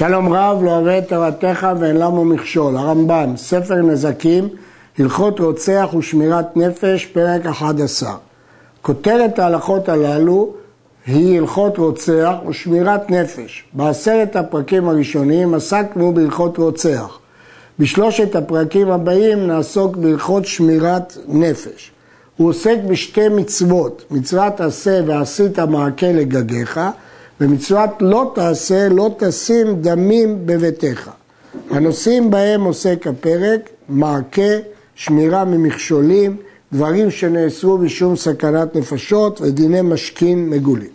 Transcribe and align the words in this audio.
שלום 0.00 0.32
רב 0.32 0.62
לא 0.62 0.70
אוהב 0.70 0.86
את 0.86 1.08
תורתך 1.08 1.66
ואין 1.80 1.96
למה 1.96 2.24
מכשול. 2.24 2.76
הרמב"ם, 2.76 3.36
ספר 3.36 3.74
נזקים, 3.74 4.48
הלכות 4.98 5.40
רוצח 5.40 5.94
ושמירת 5.98 6.56
נפש, 6.56 7.06
פרק 7.06 7.46
11. 7.46 8.14
כותרת 8.82 9.38
ההלכות 9.38 9.88
הללו 9.88 10.52
היא 11.06 11.38
הלכות 11.38 11.78
רוצח 11.78 12.32
ושמירת 12.48 13.10
נפש. 13.10 13.64
בעשרת 13.72 14.36
הפרקים 14.36 14.88
הראשונים 14.88 15.54
עסקנו 15.54 16.14
בהלכות 16.14 16.58
רוצח. 16.58 17.18
בשלושת 17.78 18.36
הפרקים 18.36 18.90
הבאים 18.90 19.46
נעסוק 19.46 19.96
בהלכות 19.96 20.46
שמירת 20.46 21.16
נפש. 21.28 21.90
הוא 22.36 22.48
עוסק 22.48 22.76
בשתי 22.86 23.28
מצוות, 23.28 24.04
מצוות 24.10 24.60
עשה 24.60 25.00
ועשית 25.06 25.58
מעקה 25.58 26.12
לגגיך, 26.12 26.80
ומצוות 27.40 27.90
לא 28.00 28.32
תעשה, 28.34 28.88
לא 28.88 29.10
תשים 29.18 29.82
דמים 29.82 30.46
בביתך. 30.46 31.10
הנושאים 31.70 32.30
בהם 32.30 32.64
עוסק 32.64 33.06
הפרק, 33.06 33.70
מעקה, 33.88 34.52
שמירה 34.94 35.44
ממכשולים, 35.44 36.36
דברים 36.72 37.10
שנאסרו 37.10 37.78
משום 37.78 38.16
סכנת 38.16 38.76
נפשות 38.76 39.40
ודיני 39.40 39.82
משכין 39.82 40.50
מגולים. 40.50 40.90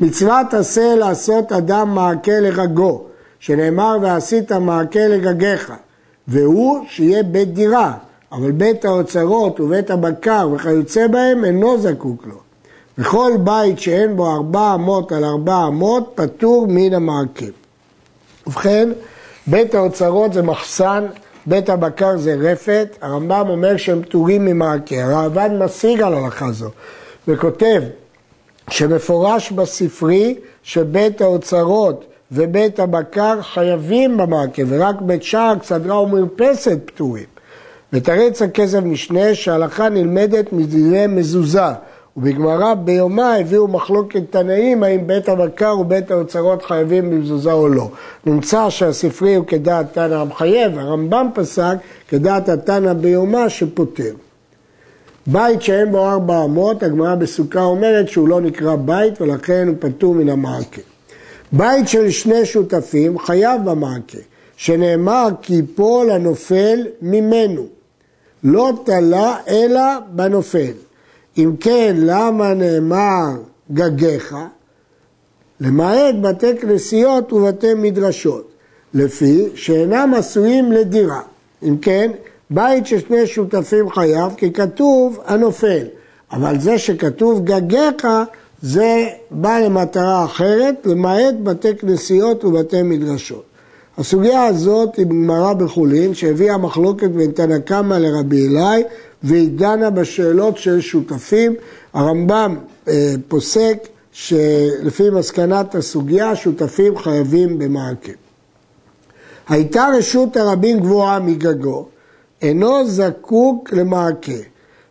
מצוות 0.00 0.54
עשה 0.54 0.94
לעשות 0.94 1.52
אדם 1.52 1.94
מעקה 1.94 2.40
לגגו, 2.40 3.04
שנאמר 3.40 3.98
ועשית 4.02 4.52
מעקה 4.52 5.08
לגגיך, 5.08 5.72
והוא 6.28 6.84
שיהיה 6.88 7.22
בית 7.22 7.54
דירה, 7.54 7.92
אבל 8.32 8.50
בית 8.50 8.84
האוצרות 8.84 9.60
ובית 9.60 9.90
הבקר 9.90 10.48
וכיוצא 10.54 11.06
בהם 11.06 11.44
אינו 11.44 11.78
זקוק 11.78 12.26
לו. 12.26 12.45
וכל 12.98 13.32
בית 13.44 13.78
שאין 13.78 14.16
בו 14.16 14.34
ארבע 14.34 14.74
אמות 14.74 15.12
על 15.12 15.24
ארבע 15.24 15.66
אמות 15.68 16.12
פטור 16.14 16.66
מן 16.68 16.94
המעקב. 16.94 17.50
ובכן, 18.46 18.88
בית 19.46 19.74
האוצרות 19.74 20.32
זה 20.32 20.42
מחסן, 20.42 21.06
בית 21.46 21.68
הבקר 21.68 22.16
זה 22.16 22.34
רפת, 22.34 22.96
הרמב"ם 23.00 23.46
אומר 23.48 23.76
שהם 23.76 24.02
פטורים 24.02 24.44
ממעקה. 24.44 25.04
הראב"ד 25.04 25.50
משיג 25.58 26.02
על 26.02 26.14
הלכה 26.14 26.52
זו 26.52 26.70
וכותב 27.28 27.82
שמפורש 28.70 29.50
בספרי 29.52 30.34
שבית 30.62 31.20
האוצרות 31.20 32.04
ובית 32.32 32.80
הבקר 32.80 33.42
חייבים 33.42 34.16
במעקה 34.16 34.62
ורק 34.68 35.00
בית 35.00 35.22
שער, 35.22 35.54
צדרה 35.62 36.00
ומרפסת 36.00 36.78
פטורים. 36.84 37.24
ותרץ 37.92 38.42
הכסף 38.42 38.78
משנה 38.78 39.34
שההלכה 39.34 39.88
נלמדת 39.88 40.52
מדיני 40.52 41.06
מזוזה 41.06 41.60
ובגמרא 42.16 42.74
ביומה 42.74 43.34
הביאו 43.34 43.68
מחלוקת 43.68 44.22
תנאים 44.30 44.82
האם 44.82 45.06
בית 45.06 45.28
הבקר 45.28 45.76
ובית 45.80 46.10
האוצרות 46.10 46.62
חייבים 46.62 47.10
במזוזה 47.10 47.52
או 47.52 47.68
לא. 47.68 47.88
נמצא 48.26 48.70
שהספרי 48.70 49.34
הוא 49.34 49.46
כדעת 49.46 49.92
תנא 49.92 50.14
המחייב, 50.14 50.78
הרמב"ם 50.78 51.28
פסק 51.34 51.76
כדעת 52.08 52.48
התנא 52.48 52.92
ביומה 52.92 53.48
שפוטר. 53.50 54.14
בית 55.26 55.62
שאין 55.62 55.92
בו 55.92 56.08
ארבע 56.08 56.44
אמות, 56.44 56.82
הגמרא 56.82 57.14
בסוכה 57.14 57.62
אומרת 57.62 58.08
שהוא 58.08 58.28
לא 58.28 58.40
נקרא 58.40 58.76
בית 58.76 59.20
ולכן 59.20 59.68
הוא 59.68 59.76
פטור 59.78 60.14
מן 60.14 60.28
המעקה. 60.28 60.80
בית 61.52 61.88
של 61.88 62.10
שני 62.10 62.44
שותפים 62.44 63.18
חייב 63.18 63.60
במעקה, 63.64 64.18
שנאמר 64.56 65.28
כי 65.42 65.54
יפול 65.54 66.10
הנופל 66.10 66.78
ממנו, 67.02 67.66
לא 68.44 68.72
תלה 68.84 69.36
אלא 69.48 69.82
בנופל. 70.10 70.85
אם 71.38 71.52
כן, 71.60 71.96
למה 71.98 72.54
נאמר 72.54 73.26
גגיך? 73.72 74.36
למעט 75.60 76.14
בתי 76.20 76.56
כנסיות 76.56 77.32
ובתי 77.32 77.74
מדרשות, 77.74 78.50
לפי 78.94 79.48
שאינם 79.54 80.14
עשויים 80.16 80.72
לדירה. 80.72 81.20
אם 81.62 81.76
כן, 81.82 82.10
בית 82.50 82.86
של 82.86 83.00
שני 83.00 83.26
שותפים 83.26 83.90
חייב, 83.90 84.32
כי 84.36 84.52
כתוב 84.52 85.20
הנופל. 85.26 85.86
אבל 86.32 86.60
זה 86.60 86.78
שכתוב 86.78 87.44
גגיך, 87.44 88.06
זה 88.62 89.06
בא 89.30 89.58
למטרה 89.58 90.24
אחרת, 90.24 90.74
למעט 90.86 91.34
בתי 91.42 91.76
כנסיות 91.76 92.44
ובתי 92.44 92.82
מדרשות. 92.82 93.44
הסוגיה 93.98 94.44
הזאת 94.44 94.96
היא 94.96 95.06
בגמרא 95.06 95.52
בחולין, 95.52 96.14
שהביאה 96.14 96.58
מחלוקת 96.58 97.10
בין 97.10 97.30
תנא 97.30 97.58
קמא 97.58 97.94
לרבי 97.94 98.46
אלי, 98.48 98.82
והיא 99.22 99.50
דנה 99.58 99.90
בשאלות 99.90 100.58
של 100.58 100.80
שותפים. 100.80 101.54
הרמב"ם 101.92 102.56
אה, 102.88 103.14
פוסק 103.28 103.88
שלפי 104.12 105.10
מסקנת 105.10 105.74
הסוגיה, 105.74 106.36
שותפים 106.36 106.98
חייבים 106.98 107.58
במעקב. 107.58 108.12
הייתה 109.48 109.88
רשות 109.98 110.36
הרבים 110.36 110.80
גבוהה 110.80 111.20
מגגו, 111.20 111.86
אינו 112.42 112.86
זקוק 112.86 113.72
למעקה, 113.72 114.32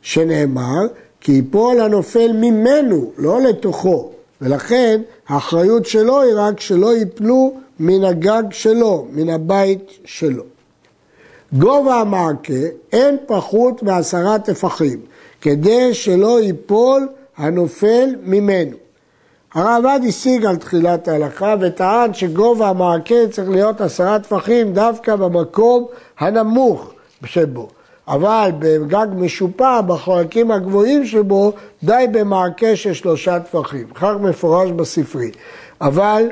שנאמר, 0.02 0.82
כי 1.22 1.32
יפול 1.32 1.80
הנופל 1.82 2.32
ממנו, 2.34 3.12
לא 3.18 3.42
לתוכו, 3.42 4.12
ולכן 4.42 5.02
האחריות 5.28 5.86
שלו 5.86 6.22
היא 6.22 6.34
רק 6.36 6.60
שלא 6.60 6.96
ייפלו 6.98 7.54
מן 7.80 8.04
הגג 8.04 8.44
שלו, 8.52 9.08
מן 9.12 9.30
הבית 9.30 9.92
שלו. 10.06 10.44
גובה 11.54 11.96
המעקה 11.96 12.54
אין 12.92 13.18
פחות 13.26 13.84
מעשרה 13.84 14.40
טפחים, 14.40 15.00
כדי 15.42 15.94
שלא 15.94 16.42
ייפול 16.42 17.08
הנופל 17.38 18.16
ממנו. 18.24 18.76
הרעב"ד 19.54 20.00
השיג 20.08 20.46
על 20.46 20.56
תחילת 20.56 21.08
ההלכה 21.08 21.56
וטען 21.62 22.14
שגובה 22.14 22.70
המעקה 22.70 23.16
צריך 23.32 23.50
להיות 23.50 23.82
עשרה 23.82 24.20
טפחים 24.20 24.74
דווקא 24.74 25.16
במקום 25.16 25.86
הנמוך 26.20 26.94
שבו. 27.26 27.68
אבל 28.08 28.52
בגג 28.60 29.08
משופע, 29.16 29.82
בחלקים 29.82 30.52
הגבוהים 30.52 31.06
שבו, 31.06 31.54
די 31.84 32.06
במעקה 32.12 32.76
של 32.76 32.94
שלושה 32.94 33.40
טפחים. 33.40 33.88
כך 33.96 34.14
מפורש 34.22 34.72
בספרי. 34.72 35.32
אבל 35.82 36.30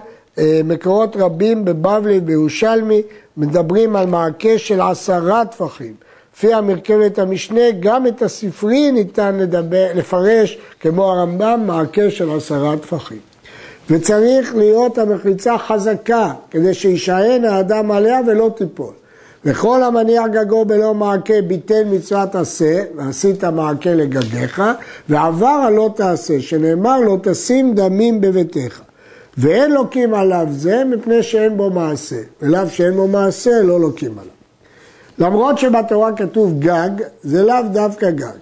מקורות 0.63 1.15
רבים 1.15 1.65
בבבלי 1.65 2.17
ובירושלמי 2.17 3.01
מדברים 3.37 3.95
על 3.95 4.07
מעקה 4.07 4.57
של 4.57 4.81
עשרה 4.81 5.45
טפחים. 5.45 5.93
לפי 6.35 6.53
המרכבת 6.53 7.19
המשנה, 7.19 7.61
גם 7.79 8.07
את 8.07 8.21
הספרי 8.21 8.91
ניתן 8.91 9.37
לדבר, 9.37 9.87
לפרש, 9.95 10.57
כמו 10.79 11.11
הרמב"ם, 11.11 11.63
מעקה 11.67 12.09
של 12.09 12.29
עשרה 12.37 12.77
טפחים. 12.77 13.17
וצריך 13.89 14.55
להיות 14.55 14.97
המחיצה 14.97 15.57
חזקה, 15.57 16.31
כדי 16.51 16.73
שישען 16.73 17.45
האדם 17.45 17.91
עליה 17.91 18.19
ולא 18.27 18.51
תיפול. 18.57 18.93
וכל 19.45 19.83
המניח 19.83 20.25
גגו 20.31 20.65
בלא 20.65 20.93
מעקה 20.93 21.41
ביטל 21.47 21.83
מצוות 21.91 22.35
עשה, 22.35 22.83
ועשית 22.95 23.43
מעקה 23.43 23.93
לגגיך, 23.93 24.61
ועבר 25.09 25.47
הלא 25.47 25.89
תעשה, 25.95 26.41
שנאמר 26.41 26.99
לא 26.99 27.17
תשים 27.23 27.73
דמים 27.73 28.21
בביתך. 28.21 28.81
ואין 29.37 29.71
לוקים 29.71 30.13
עליו 30.13 30.47
זה 30.51 30.83
מפני 30.83 31.23
שאין 31.23 31.57
בו 31.57 31.69
מעשה, 31.69 32.21
ולאו 32.41 32.69
שאין 32.69 32.93
בו 32.93 33.07
מעשה 33.07 33.61
לא 33.61 33.79
לוקים 33.79 34.11
עליו. 34.11 34.33
למרות 35.19 35.57
שבתורה 35.57 36.11
כתוב 36.15 36.59
גג, 36.59 36.89
זה 37.23 37.43
לאו 37.43 37.63
דווקא 37.71 38.11
גג. 38.11 38.37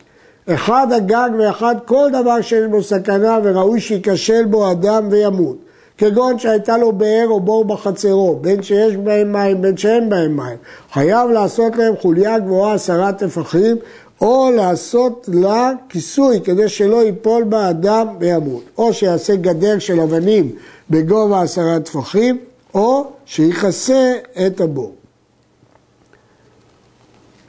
אחד 0.49 0.87
הגג 0.91 1.29
ואחד 1.39 1.75
כל 1.85 2.09
דבר 2.13 2.41
שיש 2.41 2.65
בו 2.71 2.83
סכנה 2.83 3.39
וראוי 3.43 3.79
שייכשל 3.79 4.45
בו 4.45 4.71
אדם 4.71 5.07
וימות. 5.11 5.57
כגון 5.97 6.39
שהייתה 6.39 6.77
לו 6.77 6.91
באר 6.91 7.27
או 7.27 7.39
בור 7.39 7.65
בחצרו, 7.65 8.35
בין 8.41 8.63
שיש 8.63 8.95
בהם 8.97 9.31
מים 9.31 9.61
בין 9.61 9.77
שאין 9.77 10.09
בהם 10.09 10.35
מים. 10.37 10.57
חייב 10.93 11.29
לעשות 11.29 11.75
להם 11.75 11.93
חוליה 12.01 12.39
גבוהה 12.39 12.73
עשרה 12.73 13.13
טפחים, 13.13 13.77
או 14.21 14.49
לעשות 14.55 15.29
לה 15.33 15.71
כיסוי 15.89 16.41
כדי 16.43 16.69
שלא 16.69 17.03
ייפול 17.03 17.43
בה 17.43 17.69
אדם 17.69 18.07
וימות. 18.19 18.63
או 18.77 18.93
שיעשה 18.93 19.35
גדר 19.35 19.79
של 19.79 19.99
אבנים 19.99 20.51
בגובה 20.91 21.41
עשרה 21.41 21.79
טפחים, 21.79 22.37
או 22.73 23.11
שיכסה 23.25 24.13
את 24.47 24.61
הבור. 24.61 24.95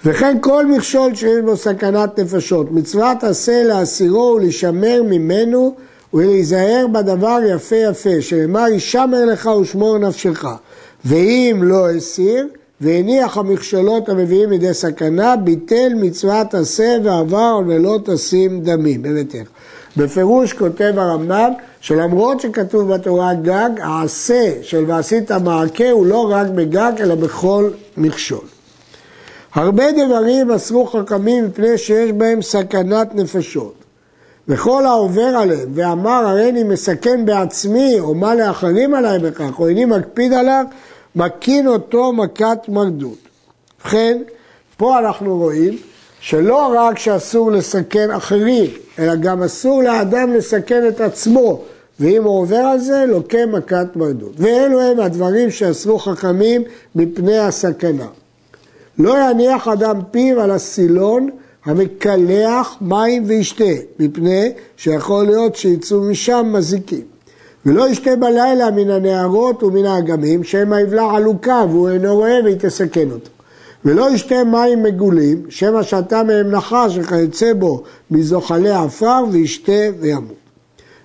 וכן 0.05 0.37
כל 0.40 0.67
מכשול 0.67 1.14
שיש 1.14 1.40
בו 1.44 1.56
סכנת 1.56 2.19
נפשות, 2.19 2.72
מצוות 2.72 3.25
עשה 3.25 3.62
להסירו 3.62 4.34
ולשמר 4.37 5.02
ממנו 5.02 5.75
ולהיזהר 6.14 6.87
בדבר 6.93 7.38
יפה 7.55 7.76
יפה, 7.76 8.20
שנאמר 8.20 8.69
ישמר 8.69 9.25
לך 9.25 9.46
ושמור 9.46 9.99
נפשך. 9.99 10.44
ואם 11.05 11.61
לא 11.62 11.90
הסיר, 11.90 12.49
והניח 12.81 13.38
המכשולות 13.38 14.08
המביאים 14.08 14.50
לידי 14.50 14.75
סכנה, 14.75 15.37
ביטל 15.37 15.93
מצוות 15.96 16.55
עשה 16.55 16.96
ועבר 17.05 17.61
ולא 17.67 17.99
תשים 18.05 18.61
דמים 18.62 19.02
בביתך. 19.02 19.49
בפירוש 19.97 20.53
כותב 20.53 20.93
הרמב"ם 20.97 21.53
שלמרות 21.81 22.41
שכתוב 22.41 22.94
בתורה 22.94 23.35
גג, 23.35 23.71
העשה 23.83 24.53
של 24.62 24.85
ועשית 24.87 25.31
מעקה 25.33 25.91
הוא 25.91 26.06
לא 26.06 26.31
רק 26.31 26.47
בגג 26.47 26.93
אלא 27.00 27.15
בכל 27.15 27.71
מכשול. 27.97 28.44
הרבה 29.55 29.85
דברים 29.93 30.50
אסרו 30.50 30.87
חכמים 30.87 31.44
מפני 31.47 31.79
שיש 31.79 32.12
בהם 32.12 32.43
סכנת 32.43 33.15
נפשות. 33.15 33.75
וכל 34.49 34.87
העובר 34.87 35.23
עליהם 35.23 35.69
ואמר 35.75 36.27
הרי 36.27 36.50
אני 36.50 36.62
מסכן 36.62 37.25
בעצמי 37.25 38.00
או 38.00 38.15
מה 38.15 38.35
לאחרים 38.35 38.94
עליי 38.94 39.19
בכך 39.19 39.59
או 39.59 39.69
איני 39.69 39.85
מקפיד 39.85 40.33
עליו 40.33 40.65
מקין 41.17 41.67
אותו 41.67 42.12
מכת 42.12 42.59
מרדות. 42.69 43.19
ובכן, 43.81 44.23
פה 44.77 44.99
אנחנו 44.99 45.39
רואים 45.39 45.79
שלא 46.22 46.74
רק 46.78 46.98
שאסור 46.98 47.52
לסכן 47.52 48.10
אחרים, 48.10 48.70
אלא 48.98 49.14
גם 49.14 49.42
אסור 49.42 49.82
לאדם 49.82 50.32
לסכן 50.32 50.88
את 50.88 51.00
עצמו, 51.00 51.60
ואם 52.00 52.24
הוא 52.24 52.38
עובר 52.40 52.56
על 52.56 52.78
זה, 52.78 53.04
לוקה 53.08 53.46
מכת 53.46 53.86
מרדות. 53.96 54.32
ואלו 54.36 54.80
הם 54.80 55.00
הדברים 55.00 55.50
שאסרו 55.50 55.98
חכמים 55.98 56.62
מפני 56.94 57.38
הסכנה. 57.38 58.06
לא 58.98 59.30
יניח 59.30 59.69
אדם 59.69 59.96
פיו 60.10 60.40
על 60.40 60.50
הסילון 60.50 61.30
המקלח 61.64 62.76
מים 62.80 63.22
וישתה, 63.26 63.64
מפני 63.98 64.52
שיכול 64.76 65.24
להיות 65.24 65.56
שיצאו 65.56 66.00
משם 66.00 66.50
מזיקים. 66.52 67.04
ולא 67.66 67.88
ישתה 67.88 68.16
בלילה 68.16 68.70
מן 68.70 68.90
הנערות 68.90 69.62
ומן 69.62 69.84
האגמים, 69.84 70.44
שמא 70.44 70.76
יבלע 70.76 71.16
עלוקה 71.16 71.64
והוא 71.69 71.88
אינו 71.88 72.14
רואה 72.14 72.38
והיא 72.44 72.56
תסכן 72.58 73.10
אותו. 73.10 73.30
ולא 73.84 74.11
ישתה 74.11 74.44
מים 74.44 74.82
מגולים, 74.82 75.43
שמא 75.49 75.82
שתה 75.82 76.23
מהם 76.23 76.50
נחש 76.50 76.99
וכיוצא 76.99 77.52
בו 77.52 77.82
מזוחלי 78.11 78.70
עפר 78.70 79.25
וישתה 79.31 79.82
וימות. 80.00 80.43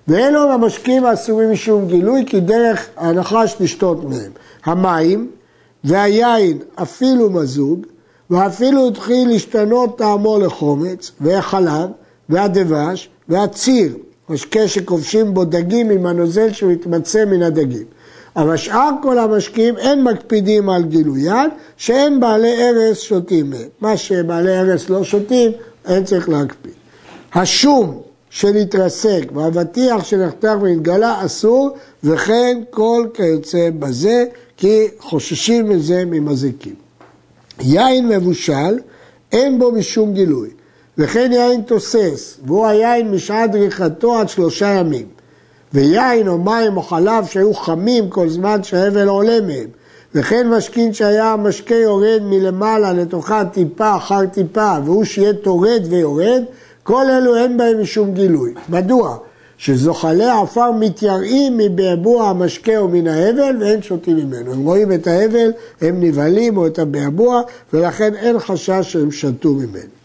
ואלו 0.08 0.52
המשקים 0.52 1.04
האסורים 1.04 1.52
משום 1.52 1.86
גילוי, 1.88 2.24
כי 2.26 2.40
דרך 2.40 2.88
הנחש 2.96 3.56
לשתות 3.60 4.04
מהם. 4.04 4.30
המים 4.64 5.30
והיין 5.84 6.58
אפילו 6.74 7.30
מזוג, 7.30 7.86
ואפילו 8.30 8.88
התחיל 8.88 9.28
להשתנות 9.28 9.98
טעמו 9.98 10.38
לחומץ, 10.38 11.12
והחלב, 11.20 11.90
והדבש, 12.28 13.08
והציר, 13.28 13.96
משקה 14.28 14.68
שכובשים 14.68 15.34
בו 15.34 15.44
דגים 15.44 15.90
עם 15.90 16.06
הנוזל 16.06 16.52
שמתמצא 16.52 17.24
מן 17.24 17.42
הדגים. 17.42 17.84
אבל 18.38 18.56
שאר 18.56 18.90
כל 19.02 19.18
המשקים 19.18 19.76
אין 19.76 20.04
מקפידים 20.04 20.70
על 20.70 20.84
גילוין, 20.84 21.50
שאין 21.76 22.20
בעלי 22.20 22.54
ארס 22.68 23.00
שותים 23.00 23.50
מהם. 23.50 23.68
מה 23.80 23.96
שבעלי 23.96 24.60
ארס 24.60 24.88
לא 24.88 25.04
שותים, 25.04 25.52
אין 25.86 26.04
צריך 26.04 26.28
להקפיד. 26.28 26.72
השום 27.34 28.00
שנתרסק 28.30 29.24
והאבטיח 29.34 30.04
שנחתך 30.04 30.52
והתגלה 30.62 31.24
אסור, 31.24 31.76
וכן 32.04 32.58
כל 32.70 33.06
כיוצא 33.14 33.70
בזה, 33.78 34.24
כי 34.56 34.86
חוששים 34.98 35.68
מזה 35.68 36.04
ממזיקים. 36.06 36.74
יין 37.60 38.08
מבושל, 38.08 38.78
אין 39.32 39.58
בו 39.58 39.72
משום 39.72 40.12
גילוי, 40.12 40.48
וכן 40.98 41.32
יין 41.32 41.62
תוסס, 41.62 42.38
והוא 42.46 42.66
היין 42.66 43.10
משעת 43.10 43.50
דריכתו 43.50 44.18
עד 44.18 44.28
שלושה 44.28 44.66
ימים. 44.68 45.06
ויין 45.74 46.28
או 46.28 46.38
מים 46.38 46.76
או 46.76 46.82
חלב 46.82 47.26
שהיו 47.26 47.54
חמים 47.54 48.10
כל 48.10 48.28
זמן 48.28 48.62
שהאבל 48.62 49.08
עולה 49.08 49.40
מהם. 49.40 49.68
וכן 50.14 50.48
משכין 50.48 50.92
שהיה 50.92 51.32
המשקה 51.32 51.74
יורד 51.74 52.22
מלמעלה 52.22 52.92
לתוכה 52.92 53.44
טיפה 53.44 53.96
אחר 53.96 54.26
טיפה, 54.26 54.72
והוא 54.84 55.04
שיהיה 55.04 55.32
טורד 55.32 55.82
ויורד, 55.90 56.42
כל 56.82 57.04
אלו 57.10 57.36
אין 57.36 57.56
בהם 57.56 57.82
משום 57.82 58.14
גילוי. 58.14 58.54
מדוע? 58.68 59.16
שזוחלי 59.58 60.28
עפר 60.28 60.72
מתייראים 60.72 61.56
מבעבוע 61.58 62.28
המשקה 62.28 62.78
או 62.78 62.88
מן 62.88 63.06
ההבל 63.06 63.56
ואין 63.60 63.82
שותים 63.82 64.16
ממנו. 64.16 64.52
הם 64.52 64.64
רואים 64.64 64.92
את 64.92 65.06
ההבל, 65.06 65.52
הם 65.80 66.00
נבהלים 66.00 66.56
או 66.56 66.66
את 66.66 66.78
הבעבוע, 66.78 67.42
ולכן 67.72 68.14
אין 68.14 68.38
חשש 68.38 68.92
שהם 68.92 69.10
שתו 69.10 69.54
ממנו. 69.54 69.97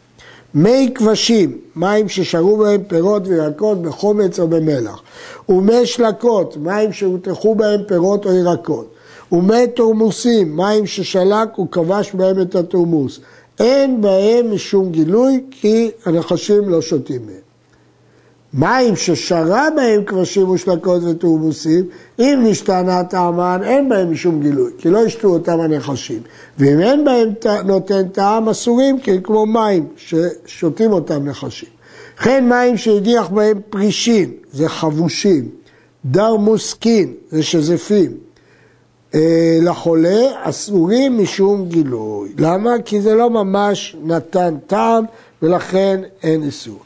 מי 0.56 0.92
כבשים, 0.96 1.58
מים 1.76 2.10
ששרו 2.10 2.58
בהם 2.58 2.84
פירות 2.88 3.28
וירקות 3.28 3.82
בחומץ 3.82 4.40
או 4.40 4.48
במלח. 4.48 5.02
ומי 5.50 5.86
שלקות, 5.86 6.58
מים 6.58 6.94
שהותחו 6.94 7.56
בהם 7.56 7.82
פירות 7.88 8.26
או 8.26 8.34
ירקות. 8.34 8.94
ומי 9.32 9.68
תורמוסים, 9.68 10.58
מים 10.58 10.86
ששלק 10.86 11.60
וכבש 11.60 12.14
בהם 12.14 12.42
את 12.42 12.56
התורמוס. 12.56 13.20
אין 13.60 14.02
בהם 14.02 14.54
משום 14.54 14.92
גילוי 14.92 15.44
כי 15.52 15.92
הנחשים 16.06 16.70
לא 16.70 16.82
שותים 16.82 17.26
מהם. 17.26 17.43
מים 18.54 18.96
ששרה 18.96 19.68
בהם 19.76 20.04
כבשים 20.04 20.50
ושלקות 20.50 21.04
ותורמוסים, 21.04 21.86
אם 22.20 22.40
נשתנה 22.44 23.04
טעמן, 23.04 23.60
אין 23.64 23.90
בהם 23.90 24.12
משום 24.12 24.42
גילוי, 24.42 24.72
כי 24.78 24.90
לא 24.90 25.06
ישתו 25.06 25.28
אותם 25.28 25.60
הנחשים. 25.60 26.20
ואם 26.58 26.80
אין 26.80 27.06
בהם 27.06 27.30
נותן 27.66 28.08
טעם, 28.08 28.50
אסורים, 28.50 29.00
כי 29.00 29.12
כמו 29.24 29.46
מים 29.46 29.88
ששותים 29.98 30.92
אותם 30.92 31.26
נחשים. 31.26 31.70
וכן 32.18 32.50
מים 32.50 32.78
שהדיח 32.78 33.30
בהם 33.30 33.62
פרישים, 33.70 34.32
זה 34.52 34.70
חבושים, 34.70 35.50
דר 36.06 36.36
מוסקין, 36.36 37.14
זה 37.30 37.44
שזפים. 37.44 38.12
אה, 39.16 39.60
לחולה 39.62 40.22
אסורים 40.42 41.18
משום 41.18 41.66
גילוי. 41.70 42.30
למה? 42.38 42.72
כי 42.86 43.02
זה 43.02 43.16
לא 43.16 43.30
ממש 43.30 43.96
נתן 44.04 44.56
טעם 44.68 45.06
ולכן 45.42 46.02
אין 46.24 46.44
איסור. 46.44 46.80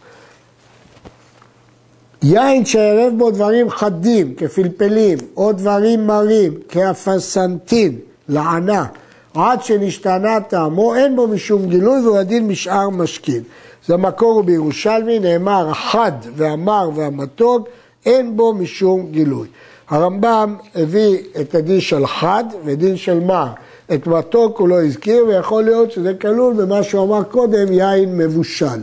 יין 2.24 2.66
שערב 2.66 3.14
בו 3.18 3.32
דברים 3.32 3.70
חדים 3.70 4.34
כפלפלים 4.36 5.18
או 5.38 5.52
דברים 5.52 6.08
מרים 6.08 6.54
כאפסנטין, 6.70 7.96
לענה, 8.30 8.86
עד 9.34 9.64
שנשתנה 9.64 10.40
טעמו, 10.42 10.96
אין 10.96 11.16
בו 11.16 11.28
משום 11.28 11.66
גילוי 11.66 12.00
והוא 12.06 12.18
הדין 12.18 12.48
משאר 12.48 12.90
משכין. 12.90 13.44
זה 13.86 13.98
מקור 13.98 14.44
בירושלמי, 14.44 15.20
נאמר 15.20 15.70
החד 15.70 16.12
והמר 16.36 16.90
והמתוק, 16.96 17.68
אין 18.06 18.38
בו 18.38 18.54
משום 18.54 19.08
גילוי. 19.12 19.48
הרמב"ם 19.90 20.56
הביא 20.76 21.18
את 21.42 21.56
הדין 21.56 21.82
של 21.82 22.08
חד 22.08 22.44
ודין 22.66 22.98
של 22.98 23.20
מר. 23.20 23.48
את 23.94 24.08
מתוק 24.08 24.60
הוא 24.60 24.68
לא 24.68 24.84
הזכיר, 24.84 25.26
ויכול 25.28 25.64
להיות 25.64 25.92
שזה 25.92 26.14
כלול 26.14 26.54
במה 26.54 26.84
שהוא 26.84 27.04
אמר 27.04 27.24
קודם, 27.24 27.72
יין 27.72 28.18
מבושל. 28.18 28.80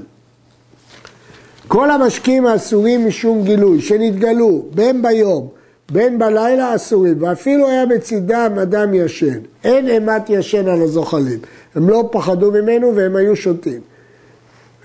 כל 1.69 1.91
המשקים 1.91 2.47
האסורים 2.47 3.07
משום 3.07 3.45
גילוי, 3.45 3.81
שנתגלו 3.81 4.65
בין 4.75 5.03
ביום, 5.03 5.49
בין 5.93 6.19
בלילה 6.19 6.75
אסורים, 6.75 7.23
ואפילו 7.23 7.69
היה 7.69 7.87
בצדם 7.87 8.53
אדם 8.63 8.95
ישן. 8.95 9.39
אין 9.65 9.89
אימת 9.89 10.31
ישן 10.31 10.69
על 10.69 10.83
הזוחלים. 10.83 11.39
הם 11.75 11.89
לא 11.89 12.09
פחדו 12.13 12.51
ממנו 12.51 12.97
והם 12.97 13.17
היו 13.17 13.37
שותים. 13.37 13.81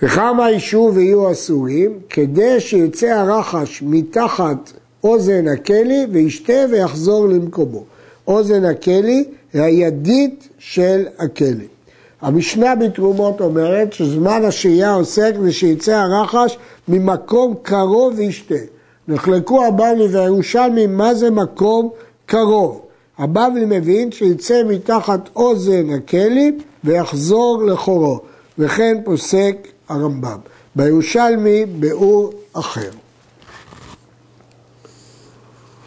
וכמה 0.02 0.50
ישו 0.50 0.90
ויהיו 0.94 1.32
אסורים, 1.32 1.98
כדי 2.10 2.60
שיצא 2.60 3.06
הרחש 3.06 3.82
מתחת 3.86 4.72
אוזן 5.04 5.48
הכלי 5.48 6.06
וישתה 6.12 6.64
ויחזור 6.70 7.28
למקומו. 7.28 7.84
אוזן 8.26 8.64
הכלי 8.64 9.24
היא 9.52 9.62
הידית 9.62 10.48
של 10.58 11.06
הכלי. 11.18 11.66
המשנה 12.22 12.74
בתרומות 12.74 13.40
אומרת 13.40 13.92
שזמן 13.92 14.44
השהייה 14.44 14.92
עוסק 14.92 15.32
ושיצא 15.42 15.96
הרחש 15.96 16.58
ממקום 16.88 17.54
קרוב 17.62 18.12
וישתה. 18.16 18.54
נחלקו 19.08 19.64
הבבלי 19.66 20.06
והירושלמי 20.10 20.86
מה 20.86 21.14
זה 21.14 21.30
מקום 21.30 21.90
קרוב. 22.26 22.80
הבבלי 23.18 23.64
מבין 23.66 24.12
שיצא 24.12 24.62
מתחת 24.68 25.20
אוזן 25.36 25.90
הכלי 25.90 26.52
ויחזור 26.84 27.62
לחורו, 27.62 28.20
וכן 28.58 28.96
פוסק 29.04 29.68
הרמב"ם. 29.88 30.38
בירושלמי 30.76 31.66
ביאור 31.66 32.32
אחר. 32.52 32.90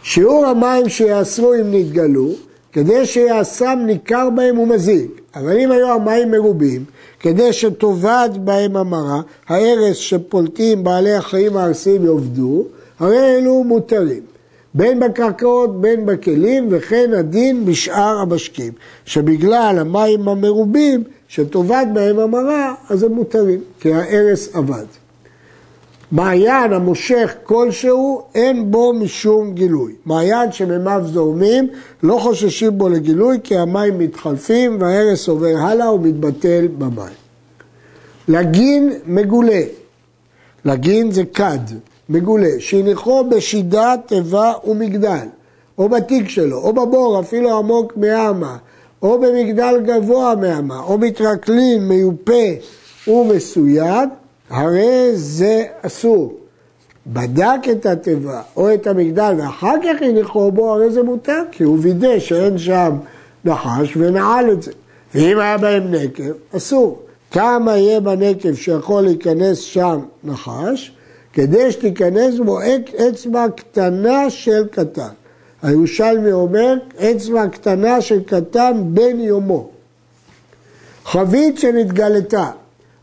שיעור 0.03 0.45
המים 0.45 0.89
שיאסרו 0.89 1.53
אם 1.53 1.71
נתגלו, 1.71 2.29
כדי 2.73 3.05
שיעשם 3.05 3.79
ניכר 3.85 4.29
בהם 4.29 4.59
ומזיק. 4.59 5.21
אבל 5.35 5.57
אם 5.57 5.71
היו 5.71 5.87
המים 5.87 6.31
מרובים, 6.31 6.85
כדי 7.19 7.53
שתאבד 7.53 8.29
בהם 8.35 8.77
המרה, 8.77 9.21
ההרס 9.47 9.97
שפולטים 9.97 10.83
בעלי 10.83 11.13
החיים 11.13 11.57
הארסיים 11.57 12.05
יאבדו, 12.05 12.63
הרי 12.99 13.35
אלו 13.35 13.63
מותרים. 13.63 14.21
בין 14.73 14.99
בקרקעות 14.99 15.81
בין 15.81 16.05
בכלים, 16.05 16.67
וכן 16.71 17.11
הדין 17.13 17.65
בשאר 17.65 18.19
המשקים. 18.19 18.73
שבגלל 19.05 19.77
המים 19.79 20.27
המרובים, 20.27 21.03
שתאבד 21.27 21.85
בהם 21.93 22.19
המרה, 22.19 22.73
אז 22.89 23.03
הם 23.03 23.11
מותרים, 23.11 23.59
כי 23.79 23.93
ההרס 23.93 24.55
אבד. 24.55 25.02
מעיין 26.13 26.73
המושך 26.73 27.33
כלשהו, 27.43 28.21
אין 28.35 28.71
בו 28.71 28.93
משום 28.93 29.53
גילוי. 29.53 29.93
מעיין 30.05 30.51
שמימיו 30.51 31.01
זורמים, 31.05 31.67
לא 32.03 32.17
חוששים 32.21 32.77
בו 32.77 32.89
לגילוי, 32.89 33.37
כי 33.43 33.57
המים 33.57 33.97
מתחלפים 33.97 34.77
וההרס 34.79 35.27
עובר 35.27 35.55
הלאה 35.57 35.93
ומתבטל 35.93 36.67
במים. 36.77 37.15
לגין 38.27 38.93
מגולה, 39.05 39.61
לגין 40.65 41.11
זה 41.11 41.23
כד, 41.33 41.59
מגולה, 42.09 42.51
שהניחו 42.59 43.23
בשידה, 43.29 43.95
תיבה 44.05 44.53
ומגדל, 44.67 45.27
או 45.77 45.89
בתיק 45.89 46.29
שלו, 46.29 46.57
או 46.57 46.73
בבור, 46.73 47.19
אפילו 47.19 47.57
עמוק 47.57 47.97
מאמה, 47.97 48.57
או 49.01 49.19
במגדל 49.19 49.75
גבוה 49.85 50.35
מאמה, 50.35 50.79
או 50.79 50.97
מטרקלין 50.97 51.87
מיופה 51.87 52.45
ומסויד, 53.07 54.09
הרי 54.49 55.11
זה 55.13 55.63
אסור. 55.81 56.37
בדק 57.07 57.59
את 57.71 57.85
התיבה 57.85 58.41
או 58.55 58.73
את 58.73 58.87
המגדל 58.87 59.35
ואחר 59.37 59.75
כך 59.83 60.01
הניחו 60.01 60.51
בו, 60.51 60.73
הרי 60.73 60.91
זה 60.91 61.03
מותר, 61.03 61.43
כי 61.51 61.63
הוא 61.63 61.77
וידא 61.81 62.19
שאין 62.19 62.57
שם 62.57 62.97
נחש 63.45 63.97
ונעל 63.97 64.51
את 64.51 64.63
זה. 64.63 64.71
ואם 65.15 65.39
היה 65.39 65.57
בהם 65.57 65.91
נקב, 65.91 66.31
אסור. 66.57 66.99
כמה 67.31 67.77
יהיה 67.77 67.99
בנקב 67.99 68.53
שיכול 68.53 69.01
להיכנס 69.03 69.59
שם 69.59 69.99
נחש, 70.23 70.91
כדי 71.33 71.71
שתיכנס 71.71 72.39
בו 72.45 72.59
אצבע 73.09 73.45
קטנה 73.55 74.29
של 74.29 74.67
קטן. 74.71 75.09
הירושלמי 75.61 76.31
אומר, 76.31 76.73
אצבע 76.97 77.47
קטנה 77.47 78.01
של 78.01 78.23
קטן 78.23 78.81
בן 78.85 79.19
יומו. 79.19 79.69
חבית 81.05 81.59
שנתגלתה, 81.59 82.51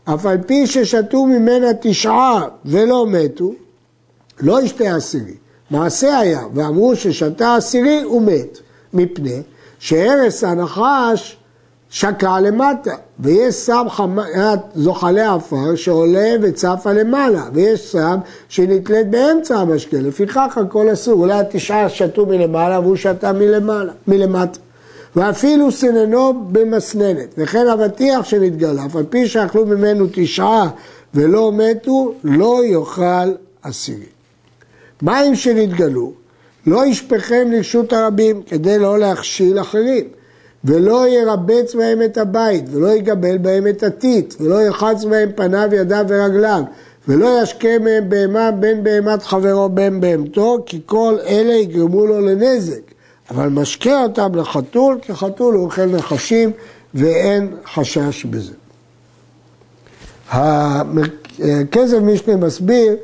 אף 0.05 0.25
על 0.25 0.37
פי 0.45 0.67
ששתו 0.67 1.25
ממנה 1.25 1.67
תשעה 1.81 2.47
ולא 2.65 3.07
מתו, 3.07 3.51
לא 4.39 4.61
ישתה 4.61 4.95
עשירי. 4.95 5.33
מעשה 5.71 6.19
היה, 6.19 6.41
ואמרו 6.53 6.95
ששתה 6.95 7.55
עשירי 7.55 8.01
הוא 8.01 8.21
מת, 8.21 8.57
מפני 8.93 9.41
שהרס 9.79 10.43
הנחש 10.43 11.37
שקע 11.89 12.39
למטה, 12.39 12.95
ויש 13.19 13.55
סם 13.55 13.85
חמת 13.89 14.59
זוחלי 14.75 15.21
עפר 15.21 15.75
שעולה 15.75 16.33
וצפה 16.41 16.93
למעלה, 16.93 17.43
ויש 17.53 17.91
סם 17.91 18.17
שנתלית 18.49 19.09
באמצע 19.09 19.55
המשקה, 19.55 19.97
לפיכך 19.97 20.57
הכל 20.57 20.93
אסור, 20.93 21.13
אולי 21.13 21.39
התשעה 21.39 21.89
שתו 21.89 22.25
מלמעלה 22.25 22.79
והוא 22.79 22.95
שתה 22.95 23.33
מלמעלה, 23.33 23.91
מלמטה. 24.07 24.59
ואפילו 25.15 25.71
סיננו 25.71 26.33
במסננת, 26.51 27.33
וכן 27.37 27.67
אבטיח 27.67 28.25
שנתגלה, 28.25 28.85
אף 28.85 28.95
על 28.95 29.03
פי 29.09 29.27
שאכלו 29.27 29.65
ממנו 29.65 30.05
תשעה 30.11 30.69
ולא 31.13 31.51
מתו, 31.53 32.13
לא 32.23 32.65
יאכל 32.65 33.31
עשירי. 33.63 34.05
מים 35.01 35.35
שנתגלו, 35.35 36.11
לא 36.67 36.85
ישפכם 36.85 37.47
לרשות 37.51 37.93
הרבים, 37.93 38.41
כדי 38.43 38.79
לא 38.79 38.99
להכשיל 38.99 39.59
אחרים. 39.59 40.05
ולא 40.63 41.07
ירבץ 41.07 41.75
בהם 41.75 42.01
את 42.01 42.17
הבית, 42.17 42.63
ולא 42.71 42.95
יגבל 42.95 43.37
בהם 43.37 43.67
את 43.67 43.83
הטיט, 43.83 44.33
ולא 44.41 44.61
ירחץ 44.61 45.03
בהם 45.03 45.29
פניו, 45.35 45.69
ידיו 45.73 46.05
ורגליו, 46.07 46.61
ולא 47.07 47.41
ישקה 47.43 47.79
מהם 47.79 48.09
בהמה 48.09 48.51
בין 48.51 48.83
בהמת 48.83 49.23
חברו 49.23 49.69
בין 49.69 50.01
בהמתו, 50.01 50.57
כי 50.65 50.79
כל 50.85 51.15
אלה 51.27 51.53
יגרמו 51.53 52.05
לו 52.05 52.21
לנזק. 52.21 52.90
אבל 53.31 53.49
משקה 53.49 54.03
אותם 54.03 54.35
לחתול, 54.35 54.99
כי 55.01 55.13
חתול 55.13 55.55
הוא 55.55 55.63
אוכל 55.65 55.85
נחשים, 55.85 56.51
ואין 56.93 57.55
חשש 57.73 58.25
בזה. 58.25 58.53
כסף 61.71 61.97
משנה 62.01 62.35
מסביר 62.35 62.95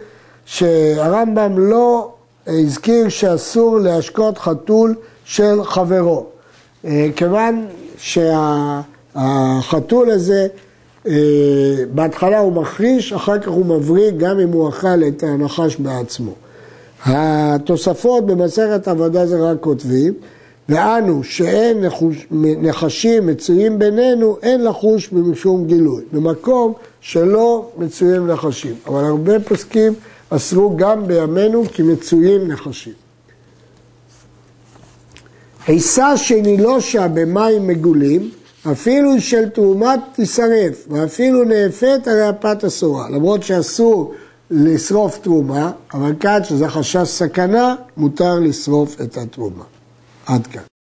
שהרמב"ם 0.46 1.60
לא 1.60 2.12
הזכיר 2.48 3.10
שאסור 3.10 3.80
להשקות 3.80 4.38
חתול 4.38 4.96
של 5.26 5.64
חברו. 5.64 6.26
אה, 6.86 7.08
כיוון 7.16 7.66
שהחתול 7.98 9.22
הזה 10.12 10.48
אה, 11.08 11.14
בהתחלה 11.94 12.40
הוא 12.40 12.54
מחריש, 12.54 13.14
אחר 13.14 13.40
כך 13.40 13.48
הוא 13.48 13.66
מבריא 13.66 14.12
גם 14.18 14.40
אם 14.40 14.50
הוא 14.50 14.70
אכל 14.70 15.04
את 15.08 15.24
הנחש 15.24 15.76
בעצמו. 15.76 16.32
התוספות 17.06 18.26
במסכת 18.26 18.88
עבודה 18.88 19.26
זה 19.26 19.40
רק 19.40 19.58
כותבים, 19.60 20.14
ואנו 20.70 21.24
שאין 21.24 21.82
נחוש, 21.82 22.28
נחשים 22.32 23.28
מצויים 23.28 23.80
בינינו, 23.80 24.38
אין 24.42 24.64
לחוש 24.64 25.12
משום 25.12 25.68
גילוי, 25.68 26.04
במקום 26.12 26.74
שלא 27.02 27.70
מצויים 27.78 28.28
נחשים. 28.28 28.76
אבל 28.88 29.04
הרבה 29.04 29.40
פוסקים 29.40 29.94
אסרו 30.30 30.78
גם 30.78 31.08
בימינו 31.08 31.64
כי 31.74 31.84
מצויים 31.84 32.48
נחשים. 32.48 32.94
עיסה 35.68 36.18
שנילושה 36.18 37.08
במים 37.08 37.68
מגולים, 37.68 38.30
אפילו 38.72 39.22
של 39.22 39.50
תרומת 39.50 40.00
תישרף, 40.14 40.88
ואפילו 40.90 41.44
נאפת 41.44 42.00
הרי 42.06 42.22
הפת 42.28 42.64
אסורה. 42.64 43.10
למרות 43.10 43.44
שאסור 43.44 44.14
לשרוף 44.52 45.18
תרומה, 45.18 45.72
אבל 45.94 46.14
כאן 46.20 46.44
שזה 46.44 46.70
חשש 46.70 47.08
סכנה, 47.08 47.76
מותר 47.98 48.40
לשרוף 48.40 49.02
את 49.02 49.18
התרומה. 49.18 49.64
עד 50.26 50.48
כאן. 50.48 50.77